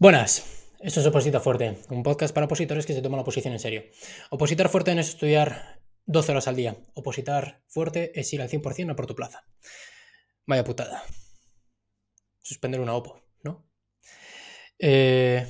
Buenas, 0.00 0.64
esto 0.78 1.00
es 1.00 1.06
Opositor 1.06 1.40
Fuerte, 1.40 1.76
un 1.90 2.04
podcast 2.04 2.32
para 2.32 2.46
opositores 2.46 2.86
que 2.86 2.92
se 2.92 3.02
toman 3.02 3.16
la 3.16 3.22
oposición 3.22 3.52
en 3.52 3.58
serio. 3.58 3.82
Opositar 4.30 4.68
fuerte 4.68 4.94
no 4.94 5.00
es 5.00 5.08
estudiar 5.08 5.80
12 6.06 6.30
horas 6.30 6.46
al 6.46 6.54
día. 6.54 6.76
Opositar 6.94 7.64
fuerte 7.66 8.12
es 8.14 8.32
ir 8.32 8.40
al 8.40 8.48
100% 8.48 8.92
a 8.92 8.94
por 8.94 9.08
tu 9.08 9.16
plaza. 9.16 9.44
Vaya 10.46 10.62
putada. 10.62 11.02
Suspender 12.40 12.80
una 12.80 12.94
OPO, 12.94 13.20
¿no? 13.42 13.68
Eh, 14.78 15.44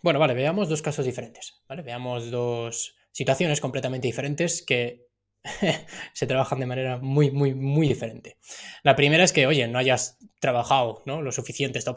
bueno, 0.00 0.18
vale, 0.18 0.32
veamos 0.32 0.70
dos 0.70 0.80
casos 0.80 1.04
diferentes. 1.04 1.62
¿vale? 1.68 1.82
Veamos 1.82 2.30
dos 2.30 2.96
situaciones 3.12 3.60
completamente 3.60 4.08
diferentes 4.08 4.62
que 4.62 5.08
se 6.14 6.26
trabajan 6.26 6.60
de 6.60 6.66
manera 6.66 6.96
muy, 6.96 7.30
muy, 7.30 7.52
muy 7.52 7.88
diferente. 7.88 8.38
La 8.82 8.96
primera 8.96 9.22
es 9.22 9.34
que, 9.34 9.46
oye, 9.46 9.68
no 9.68 9.78
hayas 9.78 10.16
trabajado 10.40 11.02
¿no? 11.04 11.20
lo 11.20 11.30
suficiente 11.30 11.78
esta, 11.78 11.94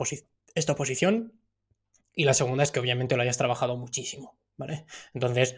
esta 0.55 0.73
oposición 0.73 1.39
y 2.15 2.25
la 2.25 2.33
segunda 2.33 2.63
es 2.63 2.71
que 2.71 2.79
obviamente 2.79 3.15
lo 3.15 3.21
hayas 3.21 3.37
trabajado 3.37 3.77
muchísimo, 3.77 4.37
¿vale? 4.57 4.85
Entonces, 5.13 5.55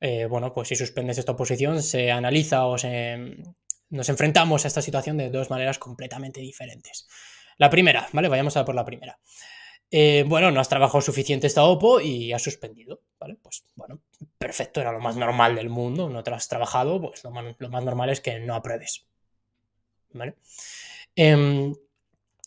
eh, 0.00 0.26
bueno, 0.26 0.52
pues 0.52 0.68
si 0.68 0.76
suspendes 0.76 1.18
esta 1.18 1.32
oposición, 1.32 1.82
se 1.82 2.10
analiza 2.10 2.66
o 2.66 2.78
se, 2.78 3.36
nos 3.90 4.08
enfrentamos 4.08 4.64
a 4.64 4.68
esta 4.68 4.82
situación 4.82 5.16
de 5.16 5.30
dos 5.30 5.50
maneras 5.50 5.78
completamente 5.78 6.40
diferentes. 6.40 7.08
La 7.58 7.70
primera, 7.70 8.08
¿vale? 8.12 8.28
Vayamos 8.28 8.56
a 8.56 8.64
por 8.64 8.74
la 8.74 8.84
primera. 8.84 9.18
Eh, 9.90 10.24
bueno, 10.26 10.50
no 10.50 10.60
has 10.60 10.68
trabajado 10.68 11.00
suficiente 11.00 11.46
esta 11.46 11.64
OPO 11.64 12.00
y 12.00 12.32
has 12.32 12.42
suspendido, 12.42 13.02
¿vale? 13.20 13.36
Pues 13.40 13.64
bueno, 13.76 14.00
perfecto, 14.36 14.80
era 14.80 14.92
lo 14.92 15.00
más 15.00 15.16
normal 15.16 15.54
del 15.54 15.70
mundo, 15.70 16.08
no 16.08 16.24
te 16.24 16.32
has 16.32 16.48
trabajado, 16.48 17.00
pues 17.00 17.22
lo 17.22 17.30
más, 17.30 17.84
normal 17.84 18.10
es 18.10 18.20
que 18.20 18.40
no 18.40 18.56
apruebes, 18.56 19.06
¿vale? 20.12 20.34
Em, 21.14 21.72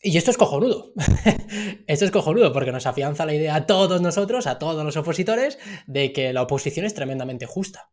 y 0.01 0.17
esto 0.17 0.31
es 0.31 0.37
cojonudo. 0.37 0.93
esto 1.87 2.05
es 2.05 2.11
cojonudo 2.11 2.53
porque 2.53 2.71
nos 2.71 2.85
afianza 2.85 3.25
la 3.25 3.33
idea 3.33 3.55
a 3.55 3.65
todos 3.65 4.01
nosotros, 4.01 4.47
a 4.47 4.57
todos 4.57 4.83
los 4.85 4.95
opositores, 4.95 5.59
de 5.87 6.13
que 6.13 6.31
la 6.31 6.43
oposición 6.43 6.85
es 6.85 6.93
tremendamente 6.93 7.45
justa. 7.45 7.91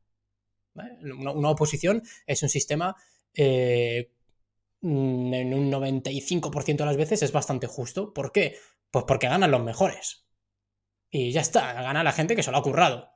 Una, 0.75 1.50
oposición 1.50 2.03
es 2.27 2.42
un 2.42 2.48
sistema 2.48 2.94
eh, 3.34 4.12
mm, 4.83 5.34
en 5.34 5.55
un 5.55 5.72
95% 5.72 6.77
de 6.77 6.84
las 6.84 6.97
veces 6.97 7.22
es 7.22 7.33
bastante 7.33 7.66
justo. 7.66 8.12
¿Por 8.12 8.31
qué? 8.31 8.56
Pues 8.91 9.05
porque 9.09 9.28
ganan 9.28 9.50
los 9.50 9.62
mejores. 9.62 10.27
Y 11.11 11.33
ya 11.33 11.41
está, 11.41 11.72
gana 11.72 12.05
la 12.05 12.12
gente 12.12 12.36
que 12.36 12.42
se 12.42 12.50
lo 12.50 12.59
ha 12.59 12.62
currado. 12.62 13.11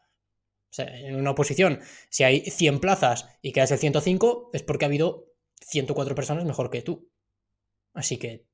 O 0.71 0.73
sea, 0.73 0.87
en 0.87 1.17
una 1.17 1.33
oposición, 1.33 1.81
si 2.11 2.25
hay 2.25 2.43
100 2.43 2.81
plazas 2.81 3.29
y 3.43 3.53
quedas 3.53 3.73
el 3.73 3.79
105, 3.79 4.51
es 4.53 4.63
porque 4.63 4.85
ha 4.85 4.89
habido 4.89 5.27
104 5.61 6.15
personas 6.15 6.45
mejor 6.45 6.71
que 6.71 6.83
tú. 6.83 7.11
Así 7.93 8.19
que 8.19 8.50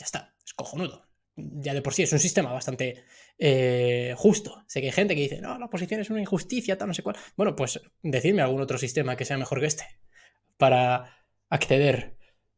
ya 0.00 0.06
está, 0.06 0.34
es 0.44 0.54
cojonudo. 0.54 1.06
Ya 1.36 1.74
de 1.74 1.82
por 1.82 1.94
sí 1.94 2.02
es 2.02 2.12
un 2.12 2.18
sistema 2.18 2.52
bastante 2.52 3.04
eh, 3.38 4.14
justo. 4.16 4.64
Sé 4.66 4.80
que 4.80 4.86
hay 4.86 4.92
gente 4.92 5.14
que 5.14 5.20
dice, 5.20 5.40
no, 5.40 5.58
la 5.58 5.66
oposición 5.66 6.00
es 6.00 6.10
una 6.10 6.20
injusticia, 6.20 6.76
tal, 6.76 6.88
no 6.88 6.94
sé 6.94 7.02
cuál. 7.02 7.16
Bueno, 7.36 7.54
pues 7.54 7.80
decidme 8.02 8.42
algún 8.42 8.62
otro 8.62 8.78
sistema 8.78 9.16
que 9.16 9.26
sea 9.26 9.36
mejor 9.36 9.60
que 9.60 9.66
este 9.66 9.84
para 10.56 11.18
acceder 11.50 12.16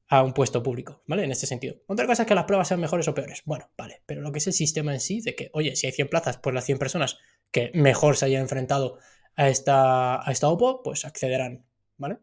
a 0.08 0.22
un 0.22 0.34
puesto 0.34 0.62
público, 0.62 1.02
¿vale? 1.06 1.24
En 1.24 1.32
este 1.32 1.46
sentido. 1.46 1.82
Otra 1.86 2.06
cosa 2.06 2.22
es 2.22 2.28
que 2.28 2.34
las 2.34 2.44
pruebas 2.44 2.68
sean 2.68 2.80
mejores 2.80 3.08
o 3.08 3.14
peores. 3.14 3.42
Bueno, 3.44 3.70
vale, 3.76 4.02
pero 4.06 4.20
lo 4.20 4.30
que 4.30 4.38
es 4.38 4.46
el 4.46 4.52
sistema 4.52 4.92
en 4.94 5.00
sí, 5.00 5.20
de 5.20 5.34
que, 5.34 5.50
oye, 5.52 5.74
si 5.74 5.86
hay 5.86 5.92
100 5.92 6.08
plazas, 6.08 6.38
pues 6.38 6.54
las 6.54 6.64
100 6.64 6.78
personas 6.78 7.18
que 7.50 7.72
mejor 7.74 8.16
se 8.16 8.26
hayan 8.26 8.42
enfrentado 8.42 8.98
a 9.34 9.48
esta, 9.48 10.26
a 10.26 10.30
esta 10.30 10.48
OPO, 10.48 10.82
pues 10.82 11.04
accederán, 11.04 11.66
¿vale? 11.96 12.18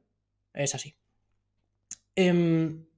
Es 0.54 0.76
así. 0.76 0.98
Eh, 2.16 2.89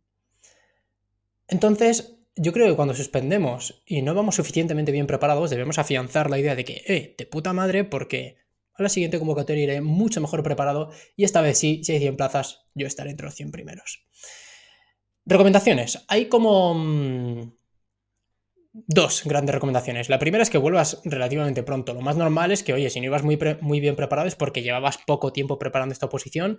entonces, 1.52 2.18
yo 2.36 2.54
creo 2.54 2.68
que 2.68 2.76
cuando 2.76 2.96
suspendemos 2.96 3.84
y 3.86 4.02
no 4.02 4.16
vamos 4.16 4.36
suficientemente 4.36 4.92
bien 4.92 5.06
preparados, 5.06 5.50
debemos 5.50 5.78
afianzar 5.78 6.30
la 6.30 6.40
idea 6.40 6.56
de 6.56 6.66
que, 6.66 6.82
eh, 6.88 7.16
de 7.18 7.26
puta 7.26 7.52
madre, 7.52 7.84
porque 7.84 8.38
a 8.74 8.82
la 8.82 8.90
siguiente 8.90 9.20
convocatoria 9.20 9.64
iré 9.64 9.82
mucho 9.82 10.22
mejor 10.22 10.44
preparado 10.44 10.92
y 11.18 11.26
esta 11.26 11.42
vez 11.42 11.60
sí, 11.60 11.84
si 11.84 11.92
hay 11.92 12.00
100 12.00 12.16
plazas, 12.16 12.66
yo 12.74 12.88
estaré 12.88 13.12
entre 13.12 13.26
los 13.26 13.36
100 13.36 13.52
primeros. 13.52 14.06
Recomendaciones. 15.26 16.04
Hay 16.08 16.26
como 16.26 16.74
mm, 16.74 17.54
dos 18.74 19.24
grandes 19.26 19.54
recomendaciones. 19.54 20.08
La 20.08 20.20
primera 20.20 20.44
es 20.44 20.50
que 20.50 20.58
vuelvas 20.58 21.02
relativamente 21.04 21.64
pronto. 21.64 21.94
Lo 21.94 22.02
más 22.02 22.16
normal 22.16 22.52
es 22.52 22.64
que, 22.64 22.74
oye, 22.74 22.90
si 22.90 23.02
no 23.02 23.08
ibas 23.08 23.24
muy, 23.24 23.38
muy 23.60 23.80
bien 23.80 23.96
preparado 23.96 24.28
es 24.28 24.36
porque 24.36 24.62
llevabas 24.62 24.98
poco 24.98 25.34
tiempo 25.34 25.60
preparando 25.60 25.92
esta 25.94 26.06
oposición 26.06 26.58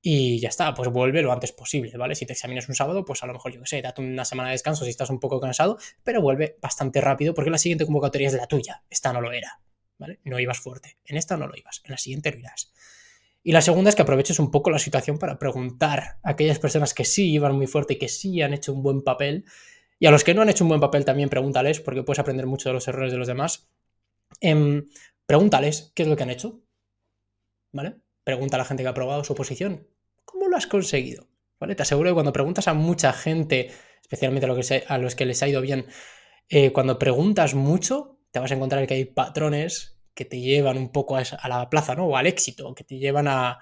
y 0.00 0.40
ya 0.40 0.48
está, 0.48 0.74
pues 0.74 0.88
vuelve 0.90 1.22
lo 1.22 1.32
antes 1.32 1.52
posible, 1.52 1.96
¿vale? 1.96 2.16
Si 2.16 2.26
te 2.26 2.32
examinas 2.32 2.68
un 2.68 2.74
sábado, 2.74 3.04
pues 3.04 3.22
a 3.22 3.26
lo 3.26 3.34
mejor, 3.34 3.52
yo 3.52 3.60
qué 3.60 3.66
sé, 3.66 3.82
date 3.82 4.02
una 4.02 4.24
semana 4.24 4.48
de 4.48 4.54
descanso 4.54 4.84
si 4.84 4.90
estás 4.90 5.10
un 5.10 5.20
poco 5.20 5.40
cansado, 5.40 5.78
pero 6.02 6.20
vuelve 6.20 6.58
bastante 6.60 7.00
rápido 7.00 7.32
porque 7.32 7.50
la 7.50 7.58
siguiente 7.58 7.84
convocatoria 7.84 8.28
es 8.28 8.34
la 8.34 8.46
tuya. 8.46 8.82
Esta 8.90 9.12
no 9.12 9.20
lo 9.20 9.30
era, 9.30 9.60
¿vale? 9.98 10.18
No 10.24 10.40
ibas 10.40 10.58
fuerte. 10.58 10.98
En 11.04 11.16
esta 11.16 11.36
no 11.36 11.46
lo 11.46 11.56
ibas, 11.56 11.80
en 11.84 11.92
la 11.92 11.98
siguiente 11.98 12.32
lo 12.32 12.38
irás. 12.38 12.72
Y 13.44 13.52
la 13.52 13.60
segunda 13.60 13.90
es 13.90 13.96
que 13.96 14.02
aproveches 14.02 14.38
un 14.38 14.50
poco 14.50 14.70
la 14.70 14.78
situación 14.78 15.18
para 15.18 15.38
preguntar 15.38 16.18
a 16.22 16.30
aquellas 16.30 16.58
personas 16.58 16.94
que 16.94 17.04
sí 17.04 17.32
iban 17.32 17.56
muy 17.56 17.66
fuerte 17.66 17.94
y 17.94 17.98
que 17.98 18.08
sí 18.08 18.40
han 18.40 18.52
hecho 18.52 18.72
un 18.72 18.82
buen 18.82 19.02
papel 19.02 19.44
y 20.02 20.06
a 20.06 20.10
los 20.10 20.24
que 20.24 20.34
no 20.34 20.42
han 20.42 20.48
hecho 20.48 20.64
un 20.64 20.68
buen 20.68 20.80
papel 20.80 21.04
también 21.04 21.28
pregúntales, 21.28 21.78
porque 21.78 22.02
puedes 22.02 22.18
aprender 22.18 22.44
mucho 22.44 22.68
de 22.68 22.72
los 22.72 22.88
errores 22.88 23.12
de 23.12 23.18
los 23.18 23.28
demás. 23.28 23.70
Em, 24.40 24.88
pregúntales 25.26 25.92
qué 25.94 26.02
es 26.02 26.08
lo 26.08 26.16
que 26.16 26.24
han 26.24 26.30
hecho. 26.30 26.60
¿Vale? 27.70 27.98
Pregunta 28.24 28.56
a 28.56 28.58
la 28.58 28.64
gente 28.64 28.82
que 28.82 28.88
ha 28.88 28.90
aprobado 28.90 29.22
su 29.22 29.36
posición. 29.36 29.86
¿Cómo 30.24 30.48
lo 30.48 30.56
has 30.56 30.66
conseguido? 30.66 31.28
¿Vale? 31.60 31.76
Te 31.76 31.82
aseguro 31.82 32.10
que 32.10 32.14
cuando 32.14 32.32
preguntas 32.32 32.66
a 32.66 32.74
mucha 32.74 33.12
gente, 33.12 33.70
especialmente 34.00 34.44
a, 34.88 34.98
los 34.98 35.14
que 35.14 35.24
les 35.24 35.40
ha 35.40 35.46
ido 35.46 35.60
bien, 35.60 35.86
eh, 36.48 36.72
cuando 36.72 36.98
preguntas 36.98 37.54
mucho, 37.54 38.18
te 38.32 38.40
vas 38.40 38.50
a 38.50 38.56
encontrar 38.56 38.84
que 38.88 38.94
hay 38.94 39.04
patrones 39.04 40.00
que 40.14 40.24
te 40.24 40.40
llevan 40.40 40.78
un 40.78 40.90
poco 40.90 41.16
a, 41.16 41.20
a 41.20 41.48
la 41.48 41.70
plaza, 41.70 41.94
¿no? 41.94 42.06
O 42.06 42.16
al 42.16 42.26
éxito, 42.26 42.74
que 42.74 42.82
te 42.82 42.98
llevan 42.98 43.28
a, 43.28 43.60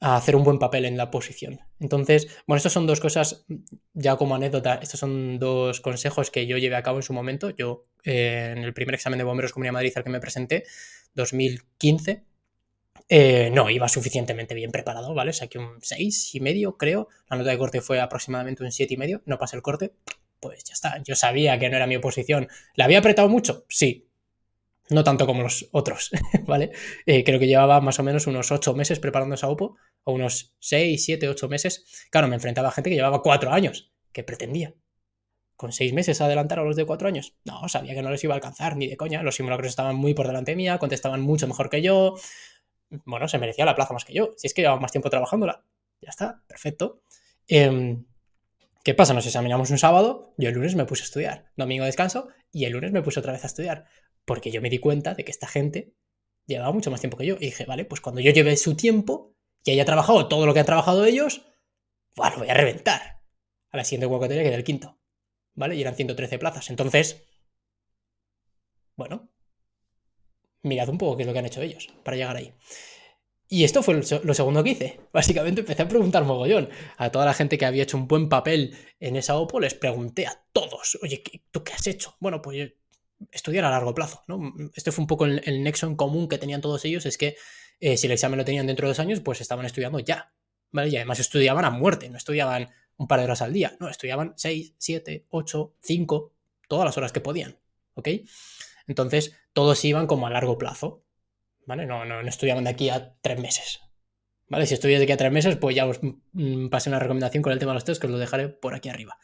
a 0.00 0.16
hacer 0.16 0.36
un 0.36 0.44
buen 0.44 0.58
papel 0.58 0.84
en 0.84 0.96
la 0.96 1.10
posición. 1.10 1.60
Entonces, 1.80 2.28
bueno, 2.46 2.58
estas 2.58 2.72
son 2.72 2.86
dos 2.86 3.00
cosas, 3.00 3.46
ya 3.94 4.16
como 4.16 4.34
anécdota, 4.34 4.74
estos 4.82 5.00
son 5.00 5.38
dos 5.38 5.80
consejos 5.80 6.30
que 6.30 6.46
yo 6.46 6.58
llevé 6.58 6.76
a 6.76 6.82
cabo 6.82 6.98
en 6.98 7.02
su 7.02 7.12
momento. 7.12 7.50
Yo, 7.50 7.86
eh, 8.04 8.52
en 8.56 8.64
el 8.64 8.74
primer 8.74 8.94
examen 8.94 9.18
de 9.18 9.24
Bomberos 9.24 9.52
Comunidad 9.52 9.70
de 9.70 9.74
Madrid 9.74 9.92
al 9.96 10.04
que 10.04 10.10
me 10.10 10.20
presenté, 10.20 10.64
2015, 11.14 12.24
eh, 13.08 13.50
no 13.52 13.70
iba 13.70 13.88
suficientemente 13.88 14.54
bien 14.54 14.70
preparado, 14.70 15.14
¿vale? 15.14 15.32
Saqué 15.32 15.58
un 15.58 15.78
6 15.80 16.34
y 16.34 16.40
medio, 16.40 16.76
creo. 16.76 17.08
La 17.30 17.36
nota 17.36 17.50
de 17.50 17.58
corte 17.58 17.80
fue 17.80 18.00
aproximadamente 18.00 18.64
un 18.64 18.72
7 18.72 18.94
y 18.94 18.96
medio. 18.96 19.22
No 19.26 19.38
pasé 19.38 19.56
el 19.56 19.62
corte, 19.62 19.92
pues 20.40 20.64
ya 20.64 20.74
está. 20.74 21.02
Yo 21.04 21.14
sabía 21.14 21.58
que 21.58 21.68
no 21.70 21.76
era 21.76 21.86
mi 21.86 21.96
oposición. 21.96 22.48
¿La 22.74 22.84
había 22.84 22.98
apretado 22.98 23.28
mucho? 23.28 23.64
Sí, 23.68 24.05
no 24.90 25.04
tanto 25.04 25.26
como 25.26 25.42
los 25.42 25.68
otros, 25.72 26.10
¿vale? 26.46 26.70
Eh, 27.06 27.24
creo 27.24 27.38
que 27.38 27.46
llevaba 27.46 27.80
más 27.80 27.98
o 27.98 28.02
menos 28.02 28.26
unos 28.26 28.52
8 28.52 28.74
meses 28.74 29.00
preparando 29.00 29.34
esa 29.34 29.48
OPO, 29.48 29.76
o 30.04 30.12
unos 30.12 30.54
6, 30.60 31.04
7, 31.04 31.28
8 31.28 31.48
meses. 31.48 32.06
Claro, 32.10 32.28
me 32.28 32.36
enfrentaba 32.36 32.68
a 32.68 32.72
gente 32.72 32.90
que 32.90 32.96
llevaba 32.96 33.22
4 33.22 33.52
años, 33.52 33.92
que 34.12 34.22
pretendía. 34.22 34.74
Con 35.56 35.72
6 35.72 35.92
meses 35.92 36.20
adelantar 36.20 36.58
a 36.60 36.64
los 36.64 36.76
de 36.76 36.84
4 36.84 37.08
años. 37.08 37.34
No, 37.44 37.68
sabía 37.68 37.94
que 37.94 38.02
no 38.02 38.10
les 38.10 38.22
iba 38.22 38.34
a 38.34 38.36
alcanzar, 38.36 38.76
ni 38.76 38.86
de 38.86 38.96
coña. 38.96 39.22
Los 39.22 39.36
simulacros 39.36 39.68
estaban 39.68 39.96
muy 39.96 40.14
por 40.14 40.26
delante 40.26 40.54
mía, 40.54 40.78
contestaban 40.78 41.22
mucho 41.22 41.48
mejor 41.48 41.70
que 41.70 41.82
yo. 41.82 42.14
Bueno, 43.04 43.26
se 43.26 43.38
merecía 43.38 43.64
la 43.64 43.74
plaza 43.74 43.94
más 43.94 44.04
que 44.04 44.12
yo. 44.12 44.32
Si 44.36 44.46
es 44.46 44.54
que 44.54 44.62
llevaba 44.62 44.80
más 44.80 44.92
tiempo 44.92 45.10
trabajándola. 45.10 45.64
Ya 46.00 46.10
está, 46.10 46.42
perfecto. 46.46 47.00
Em, 47.48 48.04
¿Qué 48.84 48.94
pasa? 48.94 49.14
Nos 49.14 49.26
examinamos 49.26 49.70
un 49.70 49.78
sábado, 49.78 50.32
yo 50.36 50.48
el 50.48 50.54
lunes 50.54 50.76
me 50.76 50.84
puse 50.84 51.02
a 51.02 51.06
estudiar. 51.06 51.50
Domingo 51.56 51.84
descanso 51.84 52.28
y 52.52 52.66
el 52.66 52.72
lunes 52.72 52.92
me 52.92 53.02
puse 53.02 53.18
otra 53.18 53.32
vez 53.32 53.42
a 53.42 53.48
estudiar 53.48 53.86
porque 54.26 54.50
yo 54.50 54.60
me 54.60 54.68
di 54.68 54.78
cuenta 54.78 55.14
de 55.14 55.24
que 55.24 55.30
esta 55.30 55.46
gente 55.46 55.94
llevaba 56.46 56.72
mucho 56.72 56.90
más 56.90 57.00
tiempo 57.00 57.16
que 57.16 57.26
yo. 57.26 57.36
Y 57.36 57.46
dije, 57.46 57.64
vale, 57.64 57.86
pues 57.86 58.02
cuando 58.02 58.20
yo 58.20 58.30
lleve 58.32 58.56
su 58.56 58.76
tiempo 58.76 59.34
y 59.64 59.70
haya 59.70 59.84
trabajado 59.84 60.28
todo 60.28 60.44
lo 60.44 60.52
que 60.52 60.60
han 60.60 60.66
trabajado 60.66 61.06
ellos, 61.06 61.46
bueno, 62.14 62.36
voy 62.38 62.50
a 62.50 62.54
reventar. 62.54 63.22
A 63.70 63.76
la 63.78 63.84
siguiente 63.84 64.06
convocatoria 64.06 64.42
queda 64.42 64.56
el 64.56 64.64
quinto. 64.64 64.98
¿Vale? 65.54 65.76
Y 65.76 65.80
eran 65.80 65.94
113 65.94 66.38
plazas. 66.38 66.68
Entonces, 66.68 67.24
bueno, 68.96 69.30
mirad 70.62 70.88
un 70.88 70.98
poco 70.98 71.16
qué 71.16 71.22
es 71.22 71.26
lo 71.26 71.32
que 71.32 71.38
han 71.38 71.46
hecho 71.46 71.62
ellos 71.62 71.88
para 72.02 72.16
llegar 72.16 72.36
ahí. 72.36 72.52
Y 73.48 73.62
esto 73.62 73.82
fue 73.82 73.94
lo 73.94 74.34
segundo 74.34 74.64
que 74.64 74.70
hice. 74.70 75.00
Básicamente 75.12 75.60
empecé 75.60 75.82
a 75.82 75.88
preguntar 75.88 76.24
mogollón. 76.24 76.68
A 76.96 77.10
toda 77.10 77.24
la 77.24 77.34
gente 77.34 77.58
que 77.58 77.66
había 77.66 77.84
hecho 77.84 77.96
un 77.96 78.08
buen 78.08 78.28
papel 78.28 78.76
en 78.98 79.16
esa 79.16 79.36
OPO 79.36 79.60
les 79.60 79.74
pregunté 79.74 80.26
a 80.26 80.44
todos, 80.52 80.98
oye, 81.02 81.22
¿tú 81.50 81.62
qué 81.62 81.72
has 81.72 81.86
hecho? 81.86 82.16
Bueno, 82.18 82.42
pues 82.42 82.72
estudiar 83.30 83.64
a 83.64 83.70
largo 83.70 83.94
plazo. 83.94 84.22
¿no? 84.28 84.54
Este 84.74 84.92
fue 84.92 85.02
un 85.02 85.06
poco 85.06 85.26
el, 85.26 85.62
nexo 85.62 85.86
en 85.86 85.96
común 85.96 86.28
que 86.28 86.38
tenían 86.38 86.60
todos 86.60 86.84
ellos, 86.84 87.06
es 87.06 87.18
que 87.18 87.36
eh, 87.80 87.96
si 87.96 88.06
el 88.06 88.12
examen 88.12 88.38
lo 88.38 88.44
tenían 88.44 88.66
dentro 88.66 88.86
de 88.86 88.90
dos 88.90 89.00
años, 89.00 89.20
pues 89.20 89.40
estaban 89.40 89.66
estudiando 89.66 89.98
ya. 89.98 90.32
¿vale? 90.72 90.88
Y 90.88 90.96
además 90.96 91.20
estudiaban 91.20 91.64
a 91.64 91.70
muerte, 91.70 92.08
no 92.08 92.16
estudiaban 92.16 92.70
un 92.96 93.08
par 93.08 93.18
de 93.18 93.24
horas 93.26 93.42
al 93.42 93.52
día, 93.52 93.76
no, 93.80 93.88
estudiaban 93.88 94.32
seis, 94.36 94.74
siete, 94.78 95.26
ocho, 95.30 95.74
cinco, 95.82 96.32
todas 96.68 96.84
las 96.84 96.96
horas 96.96 97.12
que 97.12 97.20
podían. 97.20 97.58
¿Ok? 97.94 98.08
Entonces, 98.86 99.34
todos 99.52 99.84
iban 99.84 100.06
como 100.06 100.26
a 100.26 100.30
largo 100.30 100.58
plazo. 100.58 101.02
¿Vale? 101.66 101.86
No, 101.86 102.04
no, 102.04 102.20
estudiaban 102.20 102.64
de 102.64 102.70
aquí 102.70 102.90
a 102.90 103.16
tres 103.20 103.40
meses. 103.40 103.80
¿Vale? 104.48 104.66
Si 104.66 104.74
estudias 104.74 105.00
de 105.00 105.04
aquí 105.04 105.12
a 105.12 105.16
tres 105.16 105.32
meses, 105.32 105.56
pues 105.56 105.74
ya 105.74 105.86
os 105.86 105.98
mm, 106.02 106.68
pasé 106.68 106.90
una 106.90 107.00
recomendación 107.00 107.42
con 107.42 107.52
el 107.52 107.58
tema 107.58 107.72
de 107.72 107.76
los 107.76 107.84
test 107.84 108.00
que 108.00 108.06
os 108.06 108.12
lo 108.12 108.18
dejaré 108.18 108.48
por 108.48 108.74
aquí 108.74 108.88
arriba. 108.88 109.18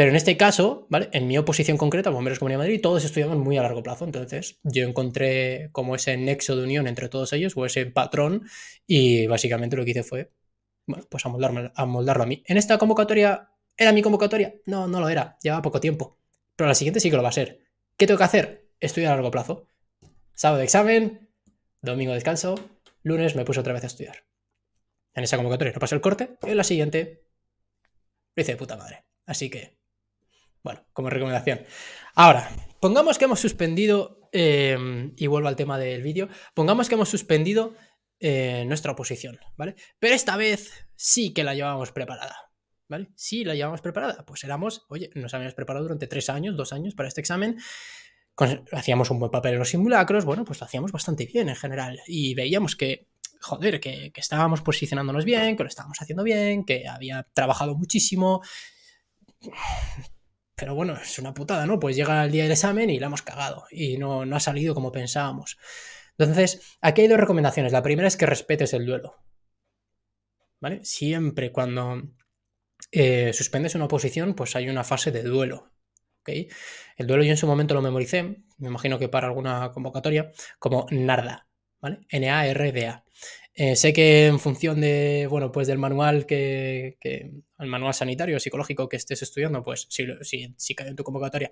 Pero 0.00 0.08
en 0.08 0.16
este 0.16 0.38
caso, 0.38 0.86
¿vale? 0.88 1.10
En 1.12 1.26
mi 1.26 1.36
oposición 1.36 1.76
concreta, 1.76 2.08
Bomberos 2.08 2.38
Comunidad 2.38 2.60
de 2.60 2.64
Madrid, 2.64 2.80
todos 2.80 3.04
estudiamos 3.04 3.36
muy 3.36 3.58
a 3.58 3.62
largo 3.62 3.82
plazo. 3.82 4.06
Entonces, 4.06 4.58
yo 4.62 4.88
encontré 4.88 5.68
como 5.72 5.94
ese 5.94 6.16
nexo 6.16 6.56
de 6.56 6.64
unión 6.64 6.86
entre 6.86 7.10
todos 7.10 7.34
ellos, 7.34 7.52
o 7.54 7.66
ese 7.66 7.84
patrón, 7.84 8.48
y 8.86 9.26
básicamente 9.26 9.76
lo 9.76 9.84
que 9.84 9.90
hice 9.90 10.02
fue, 10.02 10.32
bueno, 10.86 11.04
pues 11.10 11.26
amoldarlo 11.26 12.22
a, 12.22 12.26
mí. 12.26 12.42
En 12.46 12.56
esta 12.56 12.78
convocatoria, 12.78 13.50
¿era 13.76 13.92
mi 13.92 14.00
convocatoria? 14.00 14.54
No, 14.64 14.88
no 14.88 15.00
lo 15.00 15.10
era, 15.10 15.36
llevaba 15.42 15.60
poco 15.60 15.82
tiempo. 15.82 16.16
Pero 16.56 16.68
la 16.68 16.74
siguiente 16.74 17.00
sí 17.00 17.10
que 17.10 17.16
lo 17.18 17.22
va 17.22 17.28
a 17.28 17.32
ser. 17.32 17.60
¿Qué 17.98 18.06
tengo 18.06 18.16
que 18.16 18.24
hacer? 18.24 18.70
Estudiar 18.80 19.12
a 19.12 19.16
largo 19.16 19.30
plazo. 19.30 19.66
Sábado 20.32 20.62
examen, 20.62 21.28
domingo 21.82 22.14
descanso, 22.14 22.54
lunes 23.02 23.36
me 23.36 23.44
puse 23.44 23.60
otra 23.60 23.74
vez 23.74 23.84
a 23.84 23.88
estudiar. 23.88 24.24
En 25.12 25.24
esa 25.24 25.36
convocatoria 25.36 25.74
no 25.74 25.78
pasé 25.78 25.94
el 25.94 26.00
corte, 26.00 26.38
y 26.46 26.52
en 26.52 26.56
la 26.56 26.64
siguiente 26.64 27.26
lo 28.34 28.40
hice 28.40 28.52
de 28.52 28.56
puta 28.56 28.78
madre. 28.78 29.04
Así 29.26 29.50
que 29.50 29.79
bueno, 30.62 30.84
como 30.92 31.10
recomendación. 31.10 31.60
Ahora, 32.14 32.50
pongamos 32.80 33.18
que 33.18 33.24
hemos 33.24 33.40
suspendido, 33.40 34.28
em, 34.32 35.12
y 35.16 35.26
vuelvo 35.26 35.48
al 35.48 35.56
tema 35.56 35.78
del 35.78 36.02
vídeo, 36.02 36.28
pongamos 36.54 36.88
que 36.88 36.94
hemos 36.94 37.08
suspendido 37.08 37.74
eh, 38.18 38.64
nuestra 38.66 38.92
oposición, 38.92 39.38
¿vale? 39.56 39.76
Pero 39.98 40.14
esta 40.14 40.36
vez 40.36 40.72
sí 40.94 41.32
que 41.32 41.44
la 41.44 41.54
llevábamos 41.54 41.92
preparada, 41.92 42.36
¿vale? 42.88 43.10
Sí 43.16 43.44
la 43.44 43.54
llevábamos 43.54 43.80
preparada. 43.80 44.24
Pues 44.26 44.44
éramos, 44.44 44.84
oye, 44.90 45.10
nos 45.14 45.32
habíamos 45.32 45.54
preparado 45.54 45.84
durante 45.84 46.06
tres 46.06 46.28
años, 46.28 46.56
dos 46.56 46.72
años 46.72 46.94
para 46.94 47.08
este 47.08 47.22
examen. 47.22 47.58
hacíamos 48.72 49.10
un 49.10 49.18
buen 49.18 49.30
papel 49.30 49.54
en 49.54 49.58
los 49.58 49.70
simulacros, 49.70 50.24
bueno, 50.24 50.44
pues 50.44 50.60
lo 50.60 50.66
hacíamos 50.66 50.92
bastante 50.92 51.26
bien 51.26 51.48
en 51.48 51.56
general. 51.56 52.00
Y 52.06 52.34
veíamos 52.34 52.76
que, 52.76 53.08
joder, 53.40 53.80
que 53.80 54.12
estábamos 54.16 54.60
posicionándonos 54.62 55.24
bien, 55.24 55.56
que 55.56 55.62
lo 55.62 55.68
estábamos 55.68 56.00
haciendo 56.00 56.22
bien, 56.22 56.64
que 56.64 56.88
había 56.88 57.26
trabajado 57.34 57.74
muchísimo 57.74 58.42
pero 60.60 60.74
bueno, 60.74 60.94
es 61.00 61.18
una 61.18 61.32
putada, 61.32 61.64
¿no? 61.64 61.80
Pues 61.80 61.96
llega 61.96 62.22
el 62.22 62.30
día 62.30 62.42
del 62.42 62.52
examen 62.52 62.90
y 62.90 63.00
la 63.00 63.06
hemos 63.06 63.22
cagado 63.22 63.64
y 63.70 63.96
no, 63.96 64.26
no 64.26 64.36
ha 64.36 64.40
salido 64.40 64.74
como 64.74 64.92
pensábamos. 64.92 65.56
Entonces, 66.18 66.76
aquí 66.82 67.00
hay 67.00 67.08
dos 67.08 67.18
recomendaciones. 67.18 67.72
La 67.72 67.82
primera 67.82 68.06
es 68.06 68.18
que 68.18 68.26
respetes 68.26 68.74
el 68.74 68.84
duelo. 68.84 69.16
¿Vale? 70.60 70.84
Siempre 70.84 71.50
cuando 71.50 72.02
eh, 72.92 73.32
suspendes 73.32 73.74
una 73.74 73.86
oposición, 73.86 74.34
pues 74.34 74.54
hay 74.54 74.68
una 74.68 74.84
fase 74.84 75.10
de 75.10 75.22
duelo. 75.22 75.72
¿ok? 76.20 76.28
El 76.98 77.06
duelo 77.06 77.24
yo 77.24 77.30
en 77.30 77.38
su 77.38 77.46
momento 77.46 77.72
lo 77.72 77.80
memoricé, 77.80 78.22
me 78.58 78.68
imagino 78.68 78.98
que 78.98 79.08
para 79.08 79.28
alguna 79.28 79.72
convocatoria, 79.72 80.30
como 80.58 80.84
NARDA, 80.90 81.48
¿vale? 81.80 82.00
N-A-R-D-A. 82.10 83.04
Eh, 83.54 83.76
sé 83.76 83.92
que 83.92 84.26
en 84.26 84.38
función 84.38 84.80
de, 84.80 85.26
bueno, 85.28 85.50
pues 85.50 85.66
del 85.66 85.78
manual 85.78 86.24
que, 86.24 86.96
el 87.58 87.66
manual 87.66 87.92
sanitario 87.94 88.38
psicológico 88.38 88.88
que 88.88 88.96
estés 88.96 89.22
estudiando, 89.22 89.62
pues 89.62 89.86
si, 89.90 90.06
si, 90.56 90.74
cae 90.74 90.88
en 90.88 90.96
tu 90.96 91.02
convocatoria, 91.04 91.50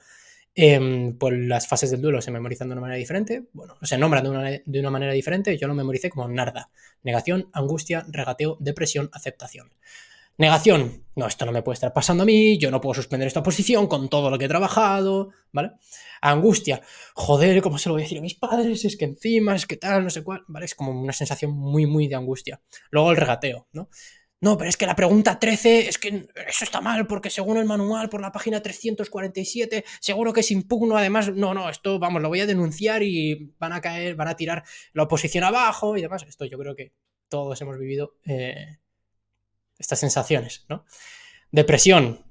eh, 0.54 1.12
las 1.20 1.66
fases 1.68 1.90
del 1.90 2.00
duelo 2.00 2.20
se 2.22 2.30
memorizan 2.30 2.68
de 2.68 2.72
una 2.72 2.80
manera 2.80 2.98
diferente, 2.98 3.44
bueno, 3.52 3.76
se 3.82 3.98
nombran 3.98 4.24
de 4.24 4.30
una, 4.30 4.50
de 4.64 4.80
una 4.80 4.90
manera 4.90 5.12
diferente, 5.12 5.56
yo 5.58 5.68
lo 5.68 5.74
memoricé 5.74 6.08
como 6.08 6.28
NARDA, 6.28 6.70
negación, 7.02 7.50
angustia, 7.52 8.06
regateo, 8.08 8.56
depresión, 8.60 9.10
aceptación. 9.12 9.70
Negación, 10.38 11.04
no, 11.16 11.26
esto 11.26 11.44
no 11.46 11.50
me 11.50 11.62
puede 11.62 11.74
estar 11.74 11.92
pasando 11.92 12.22
a 12.22 12.26
mí, 12.26 12.58
yo 12.58 12.70
no 12.70 12.80
puedo 12.80 12.94
suspender 12.94 13.26
esta 13.26 13.42
posición 13.42 13.88
con 13.88 14.08
todo 14.08 14.30
lo 14.30 14.38
que 14.38 14.44
he 14.44 14.48
trabajado, 14.48 15.30
¿vale? 15.50 15.72
Angustia, 16.20 16.80
joder, 17.14 17.60
¿cómo 17.60 17.76
se 17.76 17.88
lo 17.88 17.96
voy 17.96 18.02
a 18.02 18.04
decir 18.04 18.18
a 18.18 18.22
mis 18.22 18.36
padres? 18.36 18.84
Es 18.84 18.96
que 18.96 19.04
encima, 19.04 19.56
es 19.56 19.66
que 19.66 19.76
tal, 19.76 20.04
no 20.04 20.10
sé 20.10 20.22
cuál, 20.22 20.44
¿vale? 20.46 20.66
Es 20.66 20.76
como 20.76 20.92
una 20.92 21.12
sensación 21.12 21.50
muy, 21.50 21.86
muy 21.86 22.06
de 22.06 22.14
angustia. 22.14 22.60
Luego 22.92 23.10
el 23.10 23.16
regateo, 23.16 23.66
¿no? 23.72 23.88
No, 24.40 24.56
pero 24.56 24.70
es 24.70 24.76
que 24.76 24.86
la 24.86 24.94
pregunta 24.94 25.40
13, 25.40 25.88
es 25.88 25.98
que 25.98 26.28
eso 26.46 26.64
está 26.64 26.80
mal, 26.80 27.08
porque 27.08 27.30
según 27.30 27.56
el 27.56 27.64
manual, 27.64 28.08
por 28.08 28.20
la 28.20 28.30
página 28.30 28.62
347, 28.62 29.84
seguro 30.00 30.32
que 30.32 30.40
es 30.40 30.50
impugno, 30.52 30.96
además, 30.96 31.34
no, 31.34 31.52
no, 31.52 31.68
esto, 31.68 31.98
vamos, 31.98 32.22
lo 32.22 32.28
voy 32.28 32.40
a 32.40 32.46
denunciar 32.46 33.02
y 33.02 33.52
van 33.58 33.72
a 33.72 33.80
caer, 33.80 34.14
van 34.14 34.28
a 34.28 34.36
tirar 34.36 34.62
la 34.92 35.02
oposición 35.02 35.42
abajo 35.42 35.96
y 35.96 36.02
demás. 36.02 36.22
Esto 36.28 36.44
yo 36.44 36.56
creo 36.58 36.76
que 36.76 36.92
todos 37.28 37.60
hemos 37.60 37.76
vivido 37.76 38.14
eh, 38.24 38.78
estas 39.78 40.00
sensaciones, 40.00 40.64
¿no? 40.68 40.84
Depresión, 41.50 42.24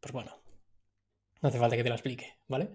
pues 0.00 0.12
bueno, 0.12 0.40
no 1.42 1.48
hace 1.48 1.58
falta 1.58 1.76
que 1.76 1.82
te 1.82 1.88
lo 1.88 1.94
explique, 1.94 2.38
¿vale? 2.48 2.70